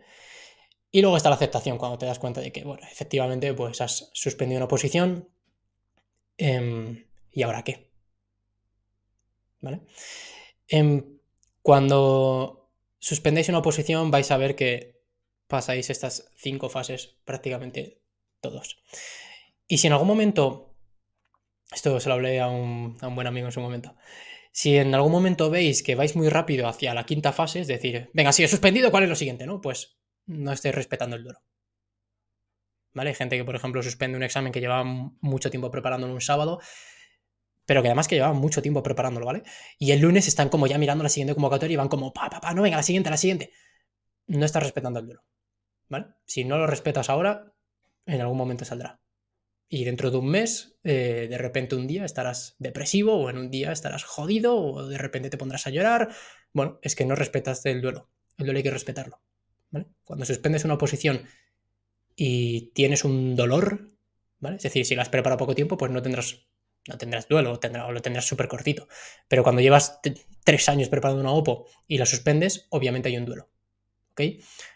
Y 0.91 1.01
luego 1.01 1.15
está 1.17 1.29
la 1.29 1.35
aceptación, 1.35 1.77
cuando 1.77 1.97
te 1.97 2.05
das 2.05 2.19
cuenta 2.19 2.41
de 2.41 2.51
que, 2.51 2.63
bueno, 2.63 2.85
efectivamente, 2.91 3.53
pues 3.53 3.79
has 3.79 4.09
suspendido 4.13 4.59
una 4.59 4.67
posición. 4.67 5.29
Em, 6.37 7.05
¿Y 7.31 7.43
ahora 7.43 7.63
qué? 7.63 7.89
¿Vale? 9.61 9.81
Em, 10.67 11.19
cuando 11.61 12.69
suspendéis 12.99 13.49
una 13.49 13.59
oposición 13.59 14.11
vais 14.11 14.31
a 14.31 14.37
ver 14.37 14.55
que 14.55 15.01
pasáis 15.47 15.89
estas 15.89 16.29
cinco 16.35 16.69
fases 16.69 17.15
prácticamente 17.25 18.01
todos. 18.41 18.81
Y 19.67 19.77
si 19.77 19.87
en 19.87 19.93
algún 19.93 20.07
momento 20.07 20.70
esto 21.71 21.99
se 21.99 22.09
lo 22.09 22.15
hablé 22.15 22.39
a 22.39 22.47
un, 22.47 22.97
buen 23.15 23.27
amigo 23.27 23.47
en 23.47 23.51
su 23.51 23.61
momento. 23.61 23.95
Si 24.51 24.77
en 24.77 24.93
algún 24.93 25.11
momento 25.11 25.49
veis 25.49 25.81
que 25.81 25.95
vais 25.95 26.15
muy 26.15 26.27
rápido 26.29 26.67
hacia 26.67 26.93
la 26.93 27.05
quinta 27.05 27.31
fase, 27.31 27.61
es 27.61 27.67
decir, 27.67 28.09
venga, 28.13 28.33
si 28.33 28.43
he 28.43 28.47
suspendido, 28.47 28.91
¿cuál 28.91 29.03
es 29.03 29.09
lo 29.09 29.15
siguiente? 29.15 29.45
¿No? 29.45 29.61
Pues 29.61 29.97
no 30.25 30.51
estéis 30.51 30.75
respetando 30.75 31.15
el 31.15 31.23
duro. 31.23 31.39
¿Vale? 32.93 33.11
Hay 33.11 33.15
gente 33.15 33.37
que, 33.37 33.45
por 33.45 33.55
ejemplo, 33.55 33.81
suspende 33.81 34.17
un 34.17 34.23
examen 34.23 34.51
que 34.51 34.59
llevaba 34.59 34.83
mucho 34.83 35.49
tiempo 35.49 35.71
preparándolo 35.71 36.13
un 36.13 36.19
sábado, 36.19 36.59
pero 37.65 37.81
que 37.81 37.87
además 37.87 38.09
que 38.09 38.15
llevaba 38.15 38.33
mucho 38.33 38.61
tiempo 38.61 38.83
preparándolo, 38.83 39.25
¿vale? 39.25 39.43
Y 39.79 39.91
el 39.91 40.01
lunes 40.01 40.27
están 40.27 40.49
como 40.49 40.67
ya 40.67 40.77
mirando 40.77 41.03
la 41.03 41.09
siguiente 41.09 41.33
convocatoria 41.33 41.75
y 41.75 41.77
van 41.77 41.87
como, 41.87 42.11
pa, 42.11 42.29
pa, 42.29 42.41
pa, 42.41 42.53
no, 42.53 42.63
venga, 42.63 42.75
la 42.75 42.83
siguiente, 42.83 43.09
la 43.09 43.17
siguiente. 43.17 43.53
No 44.27 44.45
estás 44.45 44.63
respetando 44.63 44.99
el 44.99 45.07
duro. 45.07 45.23
¿Vale? 45.87 46.07
Si 46.25 46.43
no 46.43 46.57
lo 46.57 46.67
respetas 46.67 47.09
ahora, 47.09 47.53
en 48.05 48.19
algún 48.19 48.37
momento 48.37 48.65
saldrá. 48.65 48.99
Y 49.73 49.85
dentro 49.85 50.11
de 50.11 50.17
un 50.17 50.29
mes, 50.29 50.75
eh, 50.83 51.27
de 51.29 51.37
repente 51.37 51.75
un 51.75 51.87
día 51.87 52.03
estarás 52.03 52.57
depresivo 52.59 53.15
o 53.15 53.29
en 53.29 53.37
un 53.37 53.49
día 53.49 53.71
estarás 53.71 54.03
jodido 54.03 54.57
o 54.57 54.85
de 54.85 54.97
repente 54.97 55.29
te 55.29 55.37
pondrás 55.37 55.65
a 55.65 55.69
llorar. 55.69 56.09
Bueno, 56.51 56.77
es 56.81 56.93
que 56.93 57.05
no 57.05 57.15
respetas 57.15 57.65
el 57.65 57.81
duelo. 57.81 58.09
El 58.37 58.47
duelo 58.47 58.57
hay 58.57 58.63
que 58.63 58.69
respetarlo. 58.71 59.21
Cuando 60.03 60.25
suspendes 60.25 60.65
una 60.65 60.73
oposición 60.73 61.25
y 62.17 62.73
tienes 62.73 63.05
un 63.05 63.37
dolor, 63.37 63.87
¿vale? 64.39 64.57
Es 64.57 64.63
decir, 64.63 64.85
si 64.85 64.93
lo 64.93 65.03
has 65.03 65.09
preparado 65.09 65.39
poco 65.39 65.55
tiempo, 65.55 65.77
pues 65.77 65.89
no 65.89 66.01
tendrás, 66.01 66.45
no 66.89 66.97
tendrás 66.97 67.29
duelo 67.29 67.53
o, 67.53 67.91
lo 67.93 68.01
tendrás 68.01 68.25
súper 68.25 68.49
cortito. 68.49 68.89
Pero 69.29 69.41
cuando 69.41 69.61
llevas 69.61 70.01
tres 70.43 70.67
años 70.67 70.89
preparando 70.89 71.21
una 71.21 71.31
OPO 71.31 71.65
y 71.87 71.97
la 71.97 72.05
suspendes, 72.05 72.67
obviamente 72.71 73.07
hay 73.07 73.15
un 73.15 73.23
duelo. 73.23 73.49
¿Ok? 74.11 74.21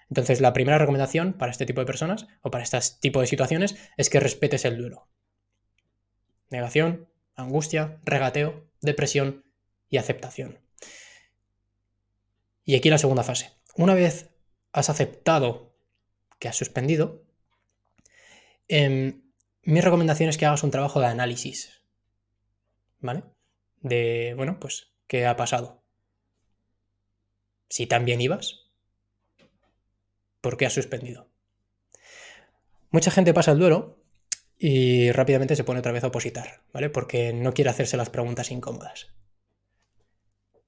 Entonces, 0.10 0.42
la 0.42 0.54
primera 0.54 0.78
recomendación 0.78 1.34
para 1.34 1.52
este 1.52 1.66
tipo 1.66 1.82
de 1.82 1.88
personas 1.88 2.28
o 2.42 2.52
para 2.52 2.64
este 2.64 2.80
tipo 3.00 3.22
de 3.22 3.28
situaciones 3.28 3.76
es 3.98 4.10
que 4.10 4.20
respetes 4.20 4.66
el 4.66 4.78
duelo. 4.78 5.08
Negación, 6.50 7.10
angustia, 7.36 8.00
regateo, 8.04 8.70
depresión 8.82 9.46
y 9.90 9.98
aceptación. 9.98 10.60
Y 12.64 12.76
aquí 12.76 12.90
la 12.90 12.98
segunda 12.98 13.24
fase. 13.24 13.52
Una 13.76 13.94
vez 13.94 14.32
has 14.72 14.90
aceptado 14.90 15.76
que 16.40 16.48
has 16.48 16.56
suspendido, 16.56 17.24
em, 18.68 19.24
mi 19.64 19.82
recomendación 19.82 20.30
es 20.30 20.38
que 20.38 20.46
hagas 20.46 20.64
un 20.64 20.72
trabajo 20.72 21.00
de 21.00 21.08
análisis. 21.08 21.84
¿Vale? 23.00 23.24
De, 23.82 24.34
bueno, 24.36 24.60
pues, 24.60 24.94
¿qué 25.08 25.26
ha 25.26 25.36
pasado? 25.36 25.84
Si 27.70 27.88
también 27.88 28.22
ibas, 28.22 28.65
¿Por 30.46 30.58
qué 30.58 30.68
has 30.68 30.74
suspendido? 30.74 31.28
Mucha 32.92 33.10
gente 33.10 33.34
pasa 33.34 33.52
el 33.52 33.58
duelo 33.58 33.98
y 34.60 35.12
rápidamente 35.12 35.56
se 35.56 35.64
pone 35.64 35.80
otra 35.80 35.92
vez 35.92 36.04
a 36.04 36.10
opositar, 36.10 36.62
¿vale? 36.72 36.92
Porque 36.92 37.34
no 37.34 37.52
quiere 37.52 37.72
hacerse 37.72 37.98
las 37.98 38.12
preguntas 38.12 38.52
incómodas. 38.52 39.08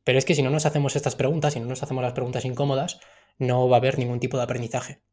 Pero 0.04 0.18
es 0.18 0.26
que 0.26 0.34
si 0.34 0.42
no 0.42 0.50
nos 0.50 0.66
hacemos 0.66 0.96
estas 0.96 1.16
preguntas, 1.16 1.54
si 1.54 1.60
no 1.60 1.68
nos 1.68 1.84
hacemos 1.84 2.02
las 2.02 2.14
preguntas 2.14 2.44
incómodas, 2.44 3.00
no 3.38 3.70
va 3.70 3.76
a 3.76 3.80
haber 3.80 4.00
ningún 4.00 4.20
tipo 4.20 4.38
de 4.38 4.46
aprendizaje 4.46 5.04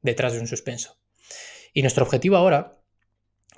detrás 0.00 0.32
de 0.32 0.40
un 0.40 0.46
suspenso. 0.46 0.96
Y 1.74 1.82
nuestro 1.82 2.06
objetivo 2.06 2.36
ahora, 2.36 2.80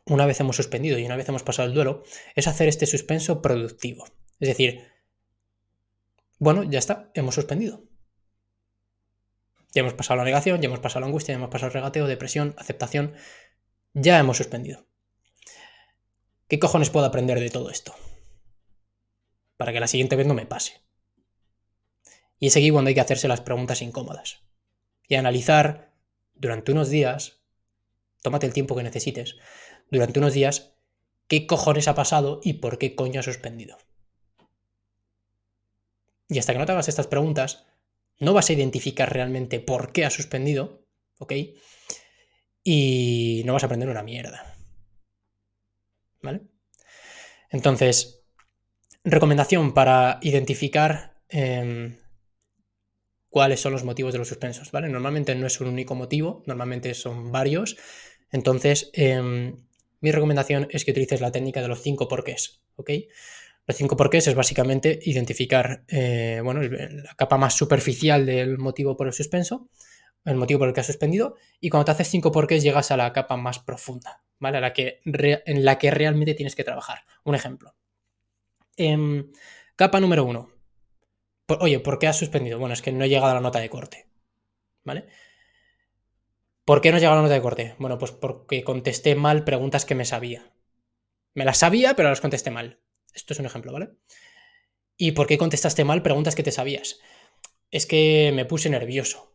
una 0.06 0.26
vez 0.26 0.40
hemos 0.40 0.56
suspendido 0.56 0.98
y 0.98 1.06
una 1.06 1.14
vez 1.14 1.28
hemos 1.28 1.44
pasado 1.44 1.68
el 1.68 1.74
duelo, 1.76 2.02
es 2.34 2.48
hacer 2.48 2.66
este 2.66 2.86
suspenso 2.86 3.40
productivo. 3.40 4.06
Es 4.40 4.48
decir, 4.48 4.88
bueno, 6.40 6.64
ya 6.64 6.80
está, 6.80 7.12
hemos 7.14 7.36
suspendido. 7.36 7.84
Ya 9.72 9.80
hemos 9.80 9.94
pasado 9.94 10.18
la 10.18 10.24
negación, 10.24 10.60
ya 10.60 10.66
hemos 10.66 10.80
pasado 10.80 11.00
la 11.00 11.06
angustia, 11.06 11.32
ya 11.32 11.38
hemos 11.38 11.50
pasado 11.50 11.68
el 11.68 11.74
regateo, 11.74 12.06
depresión, 12.06 12.54
aceptación. 12.58 13.14
Ya 13.94 14.18
hemos 14.18 14.36
suspendido. 14.36 14.86
¿Qué 16.48 16.58
cojones 16.58 16.90
puedo 16.90 17.06
aprender 17.06 17.38
de 17.38 17.50
todo 17.50 17.70
esto? 17.70 17.94
Para 19.56 19.72
que 19.72 19.80
la 19.80 19.86
siguiente 19.86 20.16
vez 20.16 20.26
no 20.26 20.34
me 20.34 20.46
pase. 20.46 20.80
Y 22.40 22.48
es 22.48 22.56
aquí 22.56 22.70
cuando 22.70 22.88
hay 22.88 22.94
que 22.94 23.00
hacerse 23.00 23.28
las 23.28 23.40
preguntas 23.40 23.82
incómodas. 23.82 24.42
Y 25.06 25.14
analizar 25.14 25.92
durante 26.34 26.72
unos 26.72 26.88
días, 26.88 27.42
tómate 28.22 28.46
el 28.46 28.52
tiempo 28.52 28.74
que 28.74 28.82
necesites, 28.82 29.36
durante 29.90 30.18
unos 30.18 30.32
días, 30.32 30.72
qué 31.28 31.46
cojones 31.46 31.86
ha 31.86 31.94
pasado 31.94 32.40
y 32.42 32.54
por 32.54 32.78
qué 32.78 32.94
coño 32.94 33.20
ha 33.20 33.22
suspendido. 33.22 33.76
Y 36.28 36.38
hasta 36.38 36.52
que 36.52 36.58
no 36.58 36.66
te 36.66 36.72
hagas 36.72 36.88
estas 36.88 37.08
preguntas, 37.08 37.66
no 38.20 38.34
vas 38.34 38.50
a 38.50 38.52
identificar 38.52 39.12
realmente 39.12 39.58
por 39.60 39.92
qué 39.92 40.04
has 40.04 40.14
suspendido, 40.14 40.86
¿ok? 41.18 41.32
Y 42.62 43.42
no 43.46 43.54
vas 43.54 43.62
a 43.62 43.66
aprender 43.66 43.88
una 43.88 44.02
mierda. 44.02 44.54
¿Vale? 46.22 46.42
Entonces, 47.50 48.22
recomendación 49.02 49.72
para 49.72 50.18
identificar 50.22 51.22
em, 51.28 51.96
cuáles 53.30 53.60
son 53.60 53.72
los 53.72 53.84
motivos 53.84 54.12
de 54.12 54.18
los 54.18 54.28
suspensos, 54.28 54.70
¿vale? 54.70 54.88
Normalmente 54.88 55.34
no 55.34 55.46
es 55.46 55.60
un 55.60 55.68
único 55.68 55.94
motivo, 55.94 56.42
normalmente 56.46 56.92
son 56.94 57.32
varios. 57.32 57.76
Entonces, 58.30 58.90
em, 58.92 59.56
mi 60.00 60.12
recomendación 60.12 60.68
es 60.70 60.84
que 60.84 60.90
utilices 60.90 61.22
la 61.22 61.32
técnica 61.32 61.62
de 61.62 61.68
los 61.68 61.82
cinco 61.82 62.06
porqués, 62.06 62.60
¿ok? 62.76 62.90
Los 63.70 63.76
cinco 63.76 63.96
porqués 63.96 64.26
es 64.26 64.34
básicamente 64.34 64.98
identificar, 65.00 65.84
eh, 65.86 66.40
bueno, 66.42 66.60
la 66.60 67.14
capa 67.14 67.38
más 67.38 67.54
superficial 67.54 68.26
del 68.26 68.58
motivo 68.58 68.96
por 68.96 69.06
el 69.06 69.12
suspenso, 69.12 69.68
el 70.24 70.34
motivo 70.34 70.58
por 70.58 70.66
el 70.66 70.74
que 70.74 70.80
has 70.80 70.86
suspendido, 70.86 71.36
y 71.60 71.70
cuando 71.70 71.84
te 71.84 71.92
haces 71.92 72.08
cinco 72.08 72.32
porqués 72.32 72.64
llegas 72.64 72.90
a 72.90 72.96
la 72.96 73.12
capa 73.12 73.36
más 73.36 73.60
profunda, 73.60 74.24
¿vale? 74.40 74.60
la 74.60 74.72
que 74.72 75.02
en 75.04 75.64
la 75.64 75.78
que 75.78 75.92
realmente 75.92 76.34
tienes 76.34 76.56
que 76.56 76.64
trabajar. 76.64 77.04
Un 77.22 77.36
ejemplo. 77.36 77.76
Em, 78.76 79.30
capa 79.76 80.00
número 80.00 80.24
uno. 80.24 80.50
oye, 81.46 81.78
¿por 81.78 82.00
qué 82.00 82.08
has 82.08 82.18
suspendido? 82.18 82.58
Bueno, 82.58 82.72
es 82.72 82.82
que 82.82 82.90
no 82.90 83.04
he 83.04 83.08
llegado 83.08 83.30
a 83.30 83.34
la 83.34 83.40
nota 83.40 83.60
de 83.60 83.70
corte. 83.70 84.08
¿Por 86.64 86.80
qué 86.80 86.90
no 86.90 86.96
he 86.96 87.00
llegado 87.00 87.20
a 87.20 87.22
la 87.22 87.28
nota 87.28 87.34
de 87.34 87.40
corte? 87.40 87.76
Bueno, 87.78 87.98
pues 87.98 88.10
porque 88.10 88.64
contesté 88.64 89.14
mal 89.14 89.44
preguntas 89.44 89.84
que 89.84 89.94
me 89.94 90.04
sabía. 90.04 90.50
Me 91.34 91.44
las 91.44 91.58
sabía, 91.58 91.94
pero 91.94 92.08
las 92.08 92.20
contesté 92.20 92.50
mal. 92.50 92.80
Esto 93.14 93.32
es 93.32 93.40
un 93.40 93.46
ejemplo, 93.46 93.72
¿vale? 93.72 93.90
¿Y 94.96 95.12
por 95.12 95.26
qué 95.26 95.38
contestaste 95.38 95.84
mal 95.84 96.02
preguntas 96.02 96.34
que 96.34 96.42
te 96.42 96.52
sabías? 96.52 97.00
Es 97.70 97.86
que 97.86 98.32
me 98.34 98.44
puse 98.44 98.68
nervioso. 98.70 99.32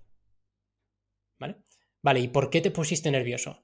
¿Vale? 1.40 1.58
Vale, 2.02 2.20
¿y 2.20 2.28
por 2.28 2.50
qué 2.50 2.62
te 2.62 2.72
pusiste 2.72 3.12
nervioso? 3.12 3.64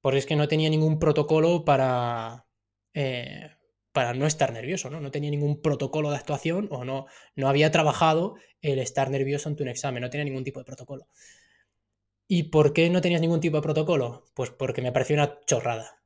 Porque 0.00 0.18
es 0.18 0.26
que 0.26 0.36
no 0.36 0.48
tenía 0.48 0.70
ningún 0.70 0.98
protocolo 0.98 1.64
para, 1.64 2.46
eh, 2.94 3.50
para 3.92 4.14
no 4.14 4.26
estar 4.26 4.52
nervioso, 4.52 4.90
¿no? 4.90 5.00
No 5.00 5.10
tenía 5.10 5.30
ningún 5.30 5.60
protocolo 5.60 6.10
de 6.10 6.16
actuación 6.16 6.68
o 6.70 6.84
no, 6.84 7.06
no 7.36 7.48
había 7.48 7.70
trabajado 7.70 8.36
el 8.60 8.78
estar 8.78 9.10
nervioso 9.10 9.48
ante 9.48 9.62
un 9.62 9.68
examen, 9.68 10.00
no 10.02 10.10
tenía 10.10 10.24
ningún 10.24 10.44
tipo 10.44 10.60
de 10.60 10.64
protocolo. 10.64 11.06
¿Y 12.26 12.44
por 12.44 12.72
qué 12.72 12.88
no 12.88 13.02
tenías 13.02 13.20
ningún 13.20 13.40
tipo 13.40 13.58
de 13.58 13.62
protocolo? 13.62 14.24
Pues 14.34 14.50
porque 14.50 14.80
me 14.80 14.92
pareció 14.92 15.16
una 15.16 15.38
chorrada. 15.44 16.02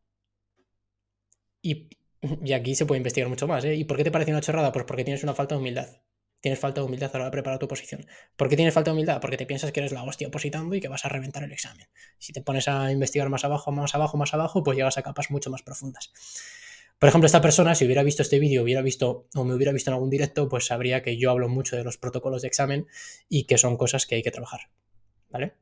Y, 1.63 1.89
y 2.45 2.53
aquí 2.53 2.75
se 2.75 2.87
puede 2.87 2.99
investigar 2.99 3.29
mucho 3.29 3.47
más, 3.47 3.65
¿eh? 3.65 3.75
¿Y 3.75 3.85
por 3.85 3.97
qué 3.97 4.05
te 4.05 4.11
pareció 4.11 4.33
una 4.35 4.41
chorrada? 4.41 4.73
Pues 4.73 4.85
porque 4.85 5.05
tienes 5.05 5.23
una 5.23 5.35
falta 5.35 5.55
de 5.55 5.61
humildad. 5.61 5.89
Tienes 6.41 6.61
falta 6.61 6.81
de 6.81 6.87
humildad 6.87 7.11
a 7.13 7.19
la 7.19 7.25
hora 7.25 7.31
de 7.31 7.33
preparar 7.33 7.59
tu 7.59 7.67
oposición. 7.67 8.07
¿Por 8.37 8.49
qué 8.49 8.57
tienes 8.57 8.75
falta 8.75 8.91
de 8.91 8.95
humildad? 8.95 9.21
Porque 9.21 9.37
te 9.37 9.47
piensas 9.47 9.73
que 9.73 9.81
eres 9.81 9.93
la 9.93 10.05
hostia 10.05 10.29
opositando 10.29 10.75
y 10.75 10.81
que 10.81 10.89
vas 10.89 11.05
a 11.05 11.09
reventar 11.09 11.43
el 11.43 11.53
examen. 11.53 11.89
Si 12.19 12.33
te 12.33 12.41
pones 12.41 12.69
a 12.69 12.93
investigar 12.93 13.29
más 13.31 13.45
abajo, 13.45 13.73
más 13.73 13.95
abajo, 13.95 14.17
más 14.17 14.33
abajo, 14.35 14.63
pues 14.63 14.77
llegas 14.77 14.99
a 14.99 15.03
capas 15.03 15.31
mucho 15.31 15.51
más 15.51 15.63
profundas. 15.63 16.13
Por 16.99 17.09
ejemplo, 17.09 17.27
esta 17.27 17.41
persona, 17.41 17.75
si 17.75 17.85
hubiera 17.85 18.03
visto 18.03 18.23
este 18.23 18.39
vídeo, 18.39 18.63
hubiera 18.63 18.81
visto 18.81 19.27
o 19.35 19.45
me 19.45 19.55
hubiera 19.55 19.73
visto 19.73 19.91
en 19.91 19.95
algún 19.95 20.09
directo, 20.09 20.49
pues 20.49 20.67
sabría 20.67 21.03
que 21.03 21.19
yo 21.19 21.31
hablo 21.31 21.49
mucho 21.49 21.77
de 21.77 21.85
los 21.85 21.99
protocolos 21.99 22.43
de 22.43 22.49
examen 22.49 22.87
y 23.29 23.45
que 23.45 23.59
son 23.59 23.77
cosas 23.77 24.07
que 24.07 24.15
hay 24.15 24.23
que 24.23 24.31
trabajar. 24.31 24.61
¿Vale? 25.31 25.55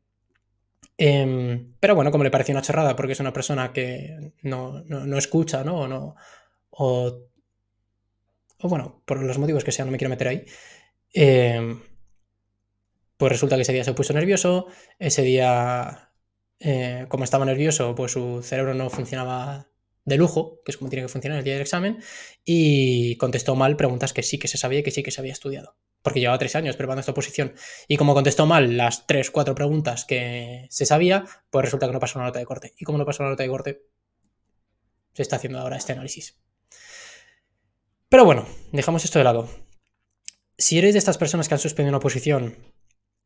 Em, 0.96 1.74
pero 1.80 1.94
bueno, 1.94 2.10
como 2.10 2.24
le 2.24 2.30
pareció 2.30 2.52
una 2.52 2.62
chorrada, 2.62 2.94
porque 2.94 3.14
es 3.14 3.20
una 3.20 3.32
persona 3.32 3.72
que 3.72 4.32
no, 4.42 4.84
escucha, 5.18 5.64
¿no? 5.64 5.80
O, 5.80 5.88
no 5.88 6.14
o, 6.76 7.28
bueno, 8.62 9.02
por 9.04 9.22
los 9.22 9.38
motivos 9.38 9.64
que 9.64 9.72
sean, 9.72 9.88
no 9.88 9.92
me 9.92 9.98
quiero 9.98 10.10
meter 10.10 10.28
ahí. 10.28 10.44
Em, 11.12 11.80
pues 13.16 13.32
resulta 13.32 13.56
que 13.56 13.62
ese 13.62 13.72
día 13.72 13.84
se 13.84 13.94
puso 13.94 14.12
nervioso, 14.12 14.66
ese 14.98 15.22
día, 15.22 16.10
eh, 16.58 17.06
como 17.08 17.24
estaba 17.24 17.44
nervioso, 17.44 17.94
pues 17.94 18.12
su 18.12 18.42
cerebro 18.42 18.74
no 18.74 18.90
funcionaba 18.90 19.68
de 20.04 20.16
lujo, 20.16 20.60
que 20.64 20.72
es 20.72 20.76
como 20.76 20.90
tiene 20.90 21.04
que 21.04 21.08
funcionar 21.08 21.38
el 21.38 21.44
día 21.44 21.54
del 21.54 21.62
examen, 21.62 22.02
y 22.44 23.16
contestó 23.16 23.54
mal 23.54 23.76
preguntas 23.76 24.12
que 24.12 24.22
sí 24.22 24.38
que 24.38 24.48
se 24.48 24.58
sabía 24.58 24.80
y 24.80 24.82
que 24.82 24.90
sí 24.90 25.02
que 25.02 25.10
se 25.10 25.20
había 25.20 25.32
estudiado. 25.32 25.76
Porque 26.02 26.20
llevaba 26.20 26.38
tres 26.38 26.56
años 26.56 26.76
preparando 26.76 27.00
esta 27.00 27.12
oposición. 27.12 27.54
Y 27.88 27.96
como 27.96 28.12
contestó 28.12 28.44
mal 28.46 28.76
las 28.76 29.06
tres, 29.06 29.30
cuatro 29.30 29.54
preguntas 29.54 30.04
que 30.04 30.66
se 30.70 30.84
sabía, 30.84 31.24
pues 31.50 31.64
resulta 31.64 31.86
que 31.86 31.92
no 31.92 32.00
pasó 32.00 32.18
una 32.18 32.26
nota 32.26 32.40
de 32.40 32.44
corte. 32.44 32.74
Y 32.76 32.84
como 32.84 32.98
no 32.98 33.06
pasó 33.06 33.22
una 33.22 33.30
nota 33.30 33.44
de 33.44 33.48
corte, 33.48 33.82
se 35.14 35.22
está 35.22 35.36
haciendo 35.36 35.60
ahora 35.60 35.76
este 35.76 35.92
análisis. 35.92 36.43
Pero 38.14 38.24
bueno, 38.24 38.46
dejamos 38.70 39.04
esto 39.04 39.18
de 39.18 39.24
lado. 39.24 39.48
Si 40.56 40.78
eres 40.78 40.94
de 40.94 41.00
estas 41.00 41.18
personas 41.18 41.48
que 41.48 41.54
han 41.54 41.58
suspendido 41.58 41.90
una 41.90 41.98
oposición 41.98 42.56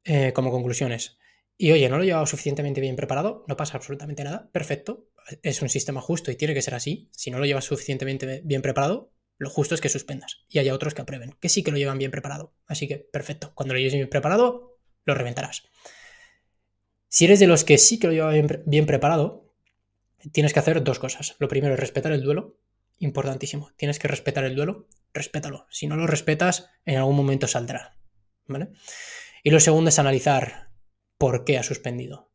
eh, 0.04 0.32
como 0.32 0.50
conclusiones, 0.50 1.18
y 1.58 1.72
oye, 1.72 1.90
no 1.90 1.98
lo 1.98 2.04
he 2.04 2.06
llevado 2.06 2.24
suficientemente 2.24 2.80
bien 2.80 2.96
preparado, 2.96 3.44
no 3.48 3.54
pasa 3.54 3.76
absolutamente 3.76 4.24
nada, 4.24 4.48
perfecto, 4.50 5.10
es 5.42 5.60
un 5.60 5.68
sistema 5.68 6.00
justo 6.00 6.30
y 6.30 6.36
tiene 6.36 6.54
que 6.54 6.62
ser 6.62 6.74
así. 6.74 7.10
Si 7.12 7.30
no 7.30 7.38
lo 7.38 7.44
llevas 7.44 7.66
suficientemente 7.66 8.40
bien 8.46 8.62
preparado, 8.62 9.12
lo 9.36 9.50
justo 9.50 9.74
es 9.74 9.82
que 9.82 9.90
suspendas 9.90 10.46
y 10.48 10.58
haya 10.58 10.72
otros 10.72 10.94
que 10.94 11.02
aprueben, 11.02 11.36
que 11.38 11.50
sí 11.50 11.62
que 11.62 11.70
lo 11.70 11.76
llevan 11.76 11.98
bien 11.98 12.10
preparado. 12.10 12.54
Así 12.66 12.88
que, 12.88 12.96
perfecto, 12.96 13.52
cuando 13.54 13.74
lo 13.74 13.80
lleves 13.80 13.92
bien 13.92 14.08
preparado, 14.08 14.78
lo 15.04 15.14
reventarás. 15.14 15.64
Si 17.08 17.26
eres 17.26 17.40
de 17.40 17.46
los 17.46 17.64
que 17.64 17.76
sí 17.76 17.98
que 17.98 18.06
lo 18.06 18.14
lleva 18.14 18.32
bien, 18.32 18.62
bien 18.64 18.86
preparado, 18.86 19.52
tienes 20.32 20.54
que 20.54 20.60
hacer 20.60 20.82
dos 20.82 20.98
cosas. 20.98 21.36
Lo 21.40 21.48
primero 21.48 21.74
es 21.74 21.80
respetar 21.80 22.12
el 22.12 22.22
duelo, 22.22 22.56
importantísimo. 22.98 23.70
Tienes 23.76 23.98
que 23.98 24.08
respetar 24.08 24.44
el 24.44 24.56
duelo, 24.56 24.88
respétalo. 25.12 25.66
Si 25.70 25.86
no 25.86 25.96
lo 25.96 26.06
respetas, 26.06 26.70
en 26.84 26.98
algún 26.98 27.16
momento 27.16 27.46
saldrá. 27.46 27.96
¿Vale? 28.46 28.70
Y 29.42 29.50
lo 29.50 29.60
segundo 29.60 29.90
es 29.90 29.98
analizar 29.98 30.70
por 31.16 31.44
qué 31.44 31.58
ha 31.58 31.62
suspendido, 31.62 32.30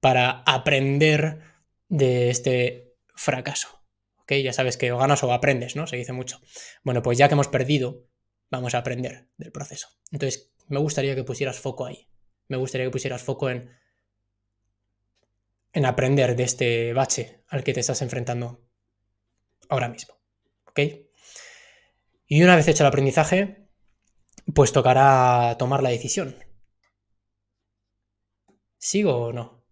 para 0.00 0.42
aprender 0.46 1.40
de 1.88 2.30
este 2.30 2.94
fracaso. 3.14 3.82
¿Ok? 4.20 4.34
Ya 4.34 4.52
sabes 4.52 4.76
que 4.76 4.90
ganas 4.90 5.22
o 5.22 5.32
aprendes, 5.32 5.76
¿no? 5.76 5.86
Se 5.86 5.96
dice 5.96 6.12
mucho. 6.12 6.40
Bueno, 6.82 7.02
pues 7.02 7.18
ya 7.18 7.28
que 7.28 7.34
hemos 7.34 7.48
perdido, 7.48 8.06
vamos 8.50 8.74
a 8.74 8.78
aprender 8.78 9.28
del 9.36 9.52
proceso. 9.52 9.88
Entonces, 10.12 10.52
me 10.68 10.78
gustaría 10.78 11.14
que 11.14 11.24
pusieras 11.24 11.58
foco 11.58 11.86
ahí. 11.86 12.08
Me 12.46 12.56
gustaría 12.56 12.86
que 12.86 12.92
pusieras 12.92 13.22
foco 13.22 13.50
en, 13.50 13.70
en 15.72 15.86
aprender 15.86 16.36
de 16.36 16.44
este 16.44 16.92
bache 16.92 17.42
al 17.48 17.64
que 17.64 17.72
te 17.72 17.80
estás 17.80 18.02
enfrentando 18.02 18.67
ahora 19.68 19.88
mismo. 19.88 20.14
¿Ok? 20.66 20.80
Y 22.26 22.42
una 22.42 22.56
vez 22.56 22.68
hecho 22.68 22.82
el 22.84 22.88
aprendizaje, 22.88 23.68
pues 24.54 24.72
tocará 24.72 25.56
tomar 25.58 25.82
la 25.82 25.90
decisión. 25.90 26.36
¿Sigo 28.78 29.14
o 29.16 29.32
no? 29.32 29.64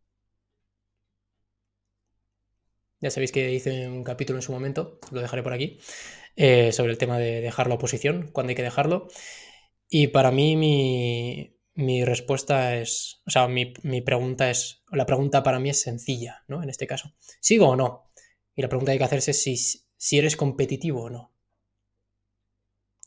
Ya 3.00 3.10
sabéis 3.10 3.30
que 3.32 3.52
hice 3.52 3.88
un 3.88 4.02
capítulo 4.04 4.38
en 4.38 4.42
su 4.42 4.52
momento, 4.52 4.98
lo 5.10 5.20
dejaré 5.20 5.42
por 5.42 5.52
aquí, 5.52 5.78
eh, 6.34 6.72
sobre 6.72 6.92
el 6.92 6.98
tema 6.98 7.18
de 7.18 7.40
dejar 7.40 7.68
la 7.68 7.74
oposición, 7.74 8.30
cuándo 8.32 8.50
hay 8.50 8.56
que 8.56 8.62
dejarlo. 8.62 9.08
Y 9.88 10.08
para 10.08 10.30
mí 10.32 10.56
mi, 11.74 12.04
respuesta 12.04 12.76
es, 12.76 13.22
o 13.26 13.30
sea, 13.30 13.48
mi, 13.48 13.66
pregunta 14.02 14.50
es, 14.50 14.82
la 14.90 15.06
pregunta 15.06 15.42
para 15.42 15.60
mí 15.60 15.70
es 15.70 15.82
sencilla, 15.82 16.44
¿no? 16.48 16.62
En 16.62 16.70
este 16.70 16.86
caso, 16.86 17.14
¿sigo 17.40 17.68
o 17.68 17.76
no? 17.76 18.10
Y 18.54 18.62
la 18.62 18.68
pregunta 18.68 18.90
que 18.90 18.92
hay 18.94 18.98
que 18.98 19.04
hacerse 19.04 19.30
es 19.32 19.42
si, 19.42 19.85
si 19.96 20.18
eres 20.18 20.36
competitivo 20.36 21.04
o 21.04 21.10
no. 21.10 21.32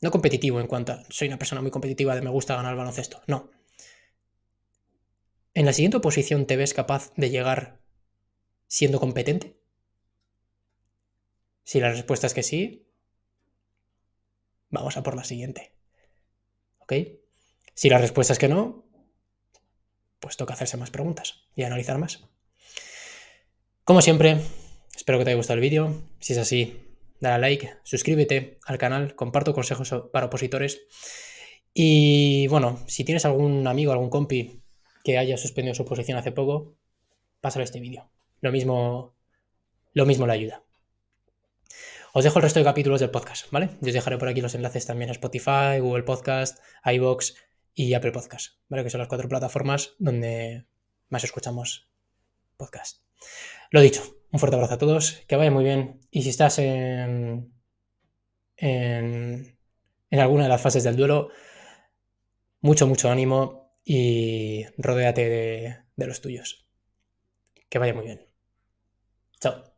No 0.02 0.10
competitivo 0.10 0.60
en 0.60 0.66
cuanto 0.66 0.98
soy 1.10 1.28
una 1.28 1.38
persona 1.38 1.60
muy 1.60 1.70
competitiva 1.70 2.14
de 2.14 2.22
me 2.22 2.30
gusta 2.30 2.56
ganar 2.56 2.72
el 2.72 2.78
baloncesto, 2.78 3.22
no 3.26 3.50
¿En 5.52 5.66
la 5.66 5.72
siguiente 5.72 5.96
oposición 5.96 6.46
te 6.46 6.56
ves 6.56 6.74
capaz 6.74 7.12
de 7.16 7.30
llegar 7.30 7.80
siendo 8.68 9.00
competente? 9.00 9.60
Si 11.64 11.80
la 11.80 11.90
respuesta 11.90 12.26
es 12.26 12.34
que 12.34 12.42
sí, 12.42 12.88
vamos 14.68 14.96
a 14.96 15.02
por 15.02 15.16
la 15.16 15.24
siguiente. 15.24 15.74
¿Ok? 16.78 16.94
Si 17.74 17.88
la 17.88 17.98
respuesta 17.98 18.32
es 18.32 18.38
que 18.38 18.48
no, 18.48 18.84
pues 20.20 20.36
toca 20.36 20.54
hacerse 20.54 20.76
más 20.76 20.90
preguntas 20.90 21.42
y 21.56 21.64
analizar 21.64 21.98
más. 21.98 22.28
Como 23.84 24.02
siempre, 24.02 24.40
espero 24.94 25.18
que 25.18 25.24
te 25.24 25.30
haya 25.30 25.36
gustado 25.36 25.56
el 25.56 25.62
vídeo. 25.62 26.02
Si 26.20 26.32
es 26.32 26.38
así, 26.38 26.80
dale 27.20 27.34
a 27.34 27.38
like, 27.38 27.74
suscríbete 27.82 28.58
al 28.66 28.78
canal, 28.78 29.14
comparto 29.14 29.54
consejos 29.54 29.94
para 30.12 30.26
opositores. 30.26 30.82
Y 31.72 32.46
bueno, 32.48 32.82
si 32.86 33.04
tienes 33.04 33.24
algún 33.24 33.66
amigo, 33.66 33.92
algún 33.92 34.10
compi 34.10 34.62
que 35.04 35.18
haya 35.18 35.36
suspendido 35.36 35.74
su 35.74 35.84
posición 35.84 36.18
hace 36.18 36.32
poco, 36.32 36.76
pásale 37.40 37.64
este 37.64 37.80
vídeo. 37.80 38.10
Lo 38.40 38.52
mismo, 38.52 39.14
lo 39.92 40.06
mismo 40.06 40.26
le 40.26 40.32
ayuda. 40.32 40.64
Os 42.12 42.24
dejo 42.24 42.40
el 42.40 42.42
resto 42.42 42.58
de 42.58 42.64
capítulos 42.64 42.98
del 42.98 43.10
podcast, 43.10 43.50
¿vale? 43.52 43.70
Yo 43.80 43.88
os 43.88 43.94
dejaré 43.94 44.18
por 44.18 44.28
aquí 44.28 44.40
los 44.40 44.54
enlaces 44.54 44.84
también 44.84 45.10
a 45.10 45.12
Spotify, 45.12 45.78
Google 45.80 46.02
Podcast, 46.02 46.58
iBox 46.84 47.36
y 47.74 47.94
Apple 47.94 48.10
Podcast, 48.10 48.54
¿vale? 48.68 48.82
Que 48.82 48.90
son 48.90 48.98
las 48.98 49.08
cuatro 49.08 49.28
plataformas 49.28 49.94
donde 49.98 50.66
más 51.08 51.22
escuchamos 51.22 51.88
podcast. 52.56 53.02
Lo 53.70 53.80
dicho, 53.80 54.19
un 54.32 54.38
fuerte 54.40 54.56
abrazo 54.56 54.74
a 54.74 54.78
todos, 54.78 55.22
que 55.28 55.36
vaya 55.36 55.50
muy 55.50 55.64
bien. 55.64 56.00
Y 56.10 56.22
si 56.22 56.30
estás 56.30 56.58
en, 56.58 57.52
en, 58.56 59.58
en 60.10 60.20
alguna 60.20 60.44
de 60.44 60.48
las 60.48 60.60
fases 60.62 60.84
del 60.84 60.96
duelo, 60.96 61.30
mucho, 62.60 62.86
mucho 62.86 63.10
ánimo 63.10 63.74
y 63.84 64.64
rodéate 64.78 65.28
de, 65.28 65.76
de 65.96 66.06
los 66.06 66.20
tuyos. 66.20 66.66
Que 67.70 67.78
vaya 67.78 67.94
muy 67.94 68.04
bien. 68.04 68.20
Chao. 69.40 69.69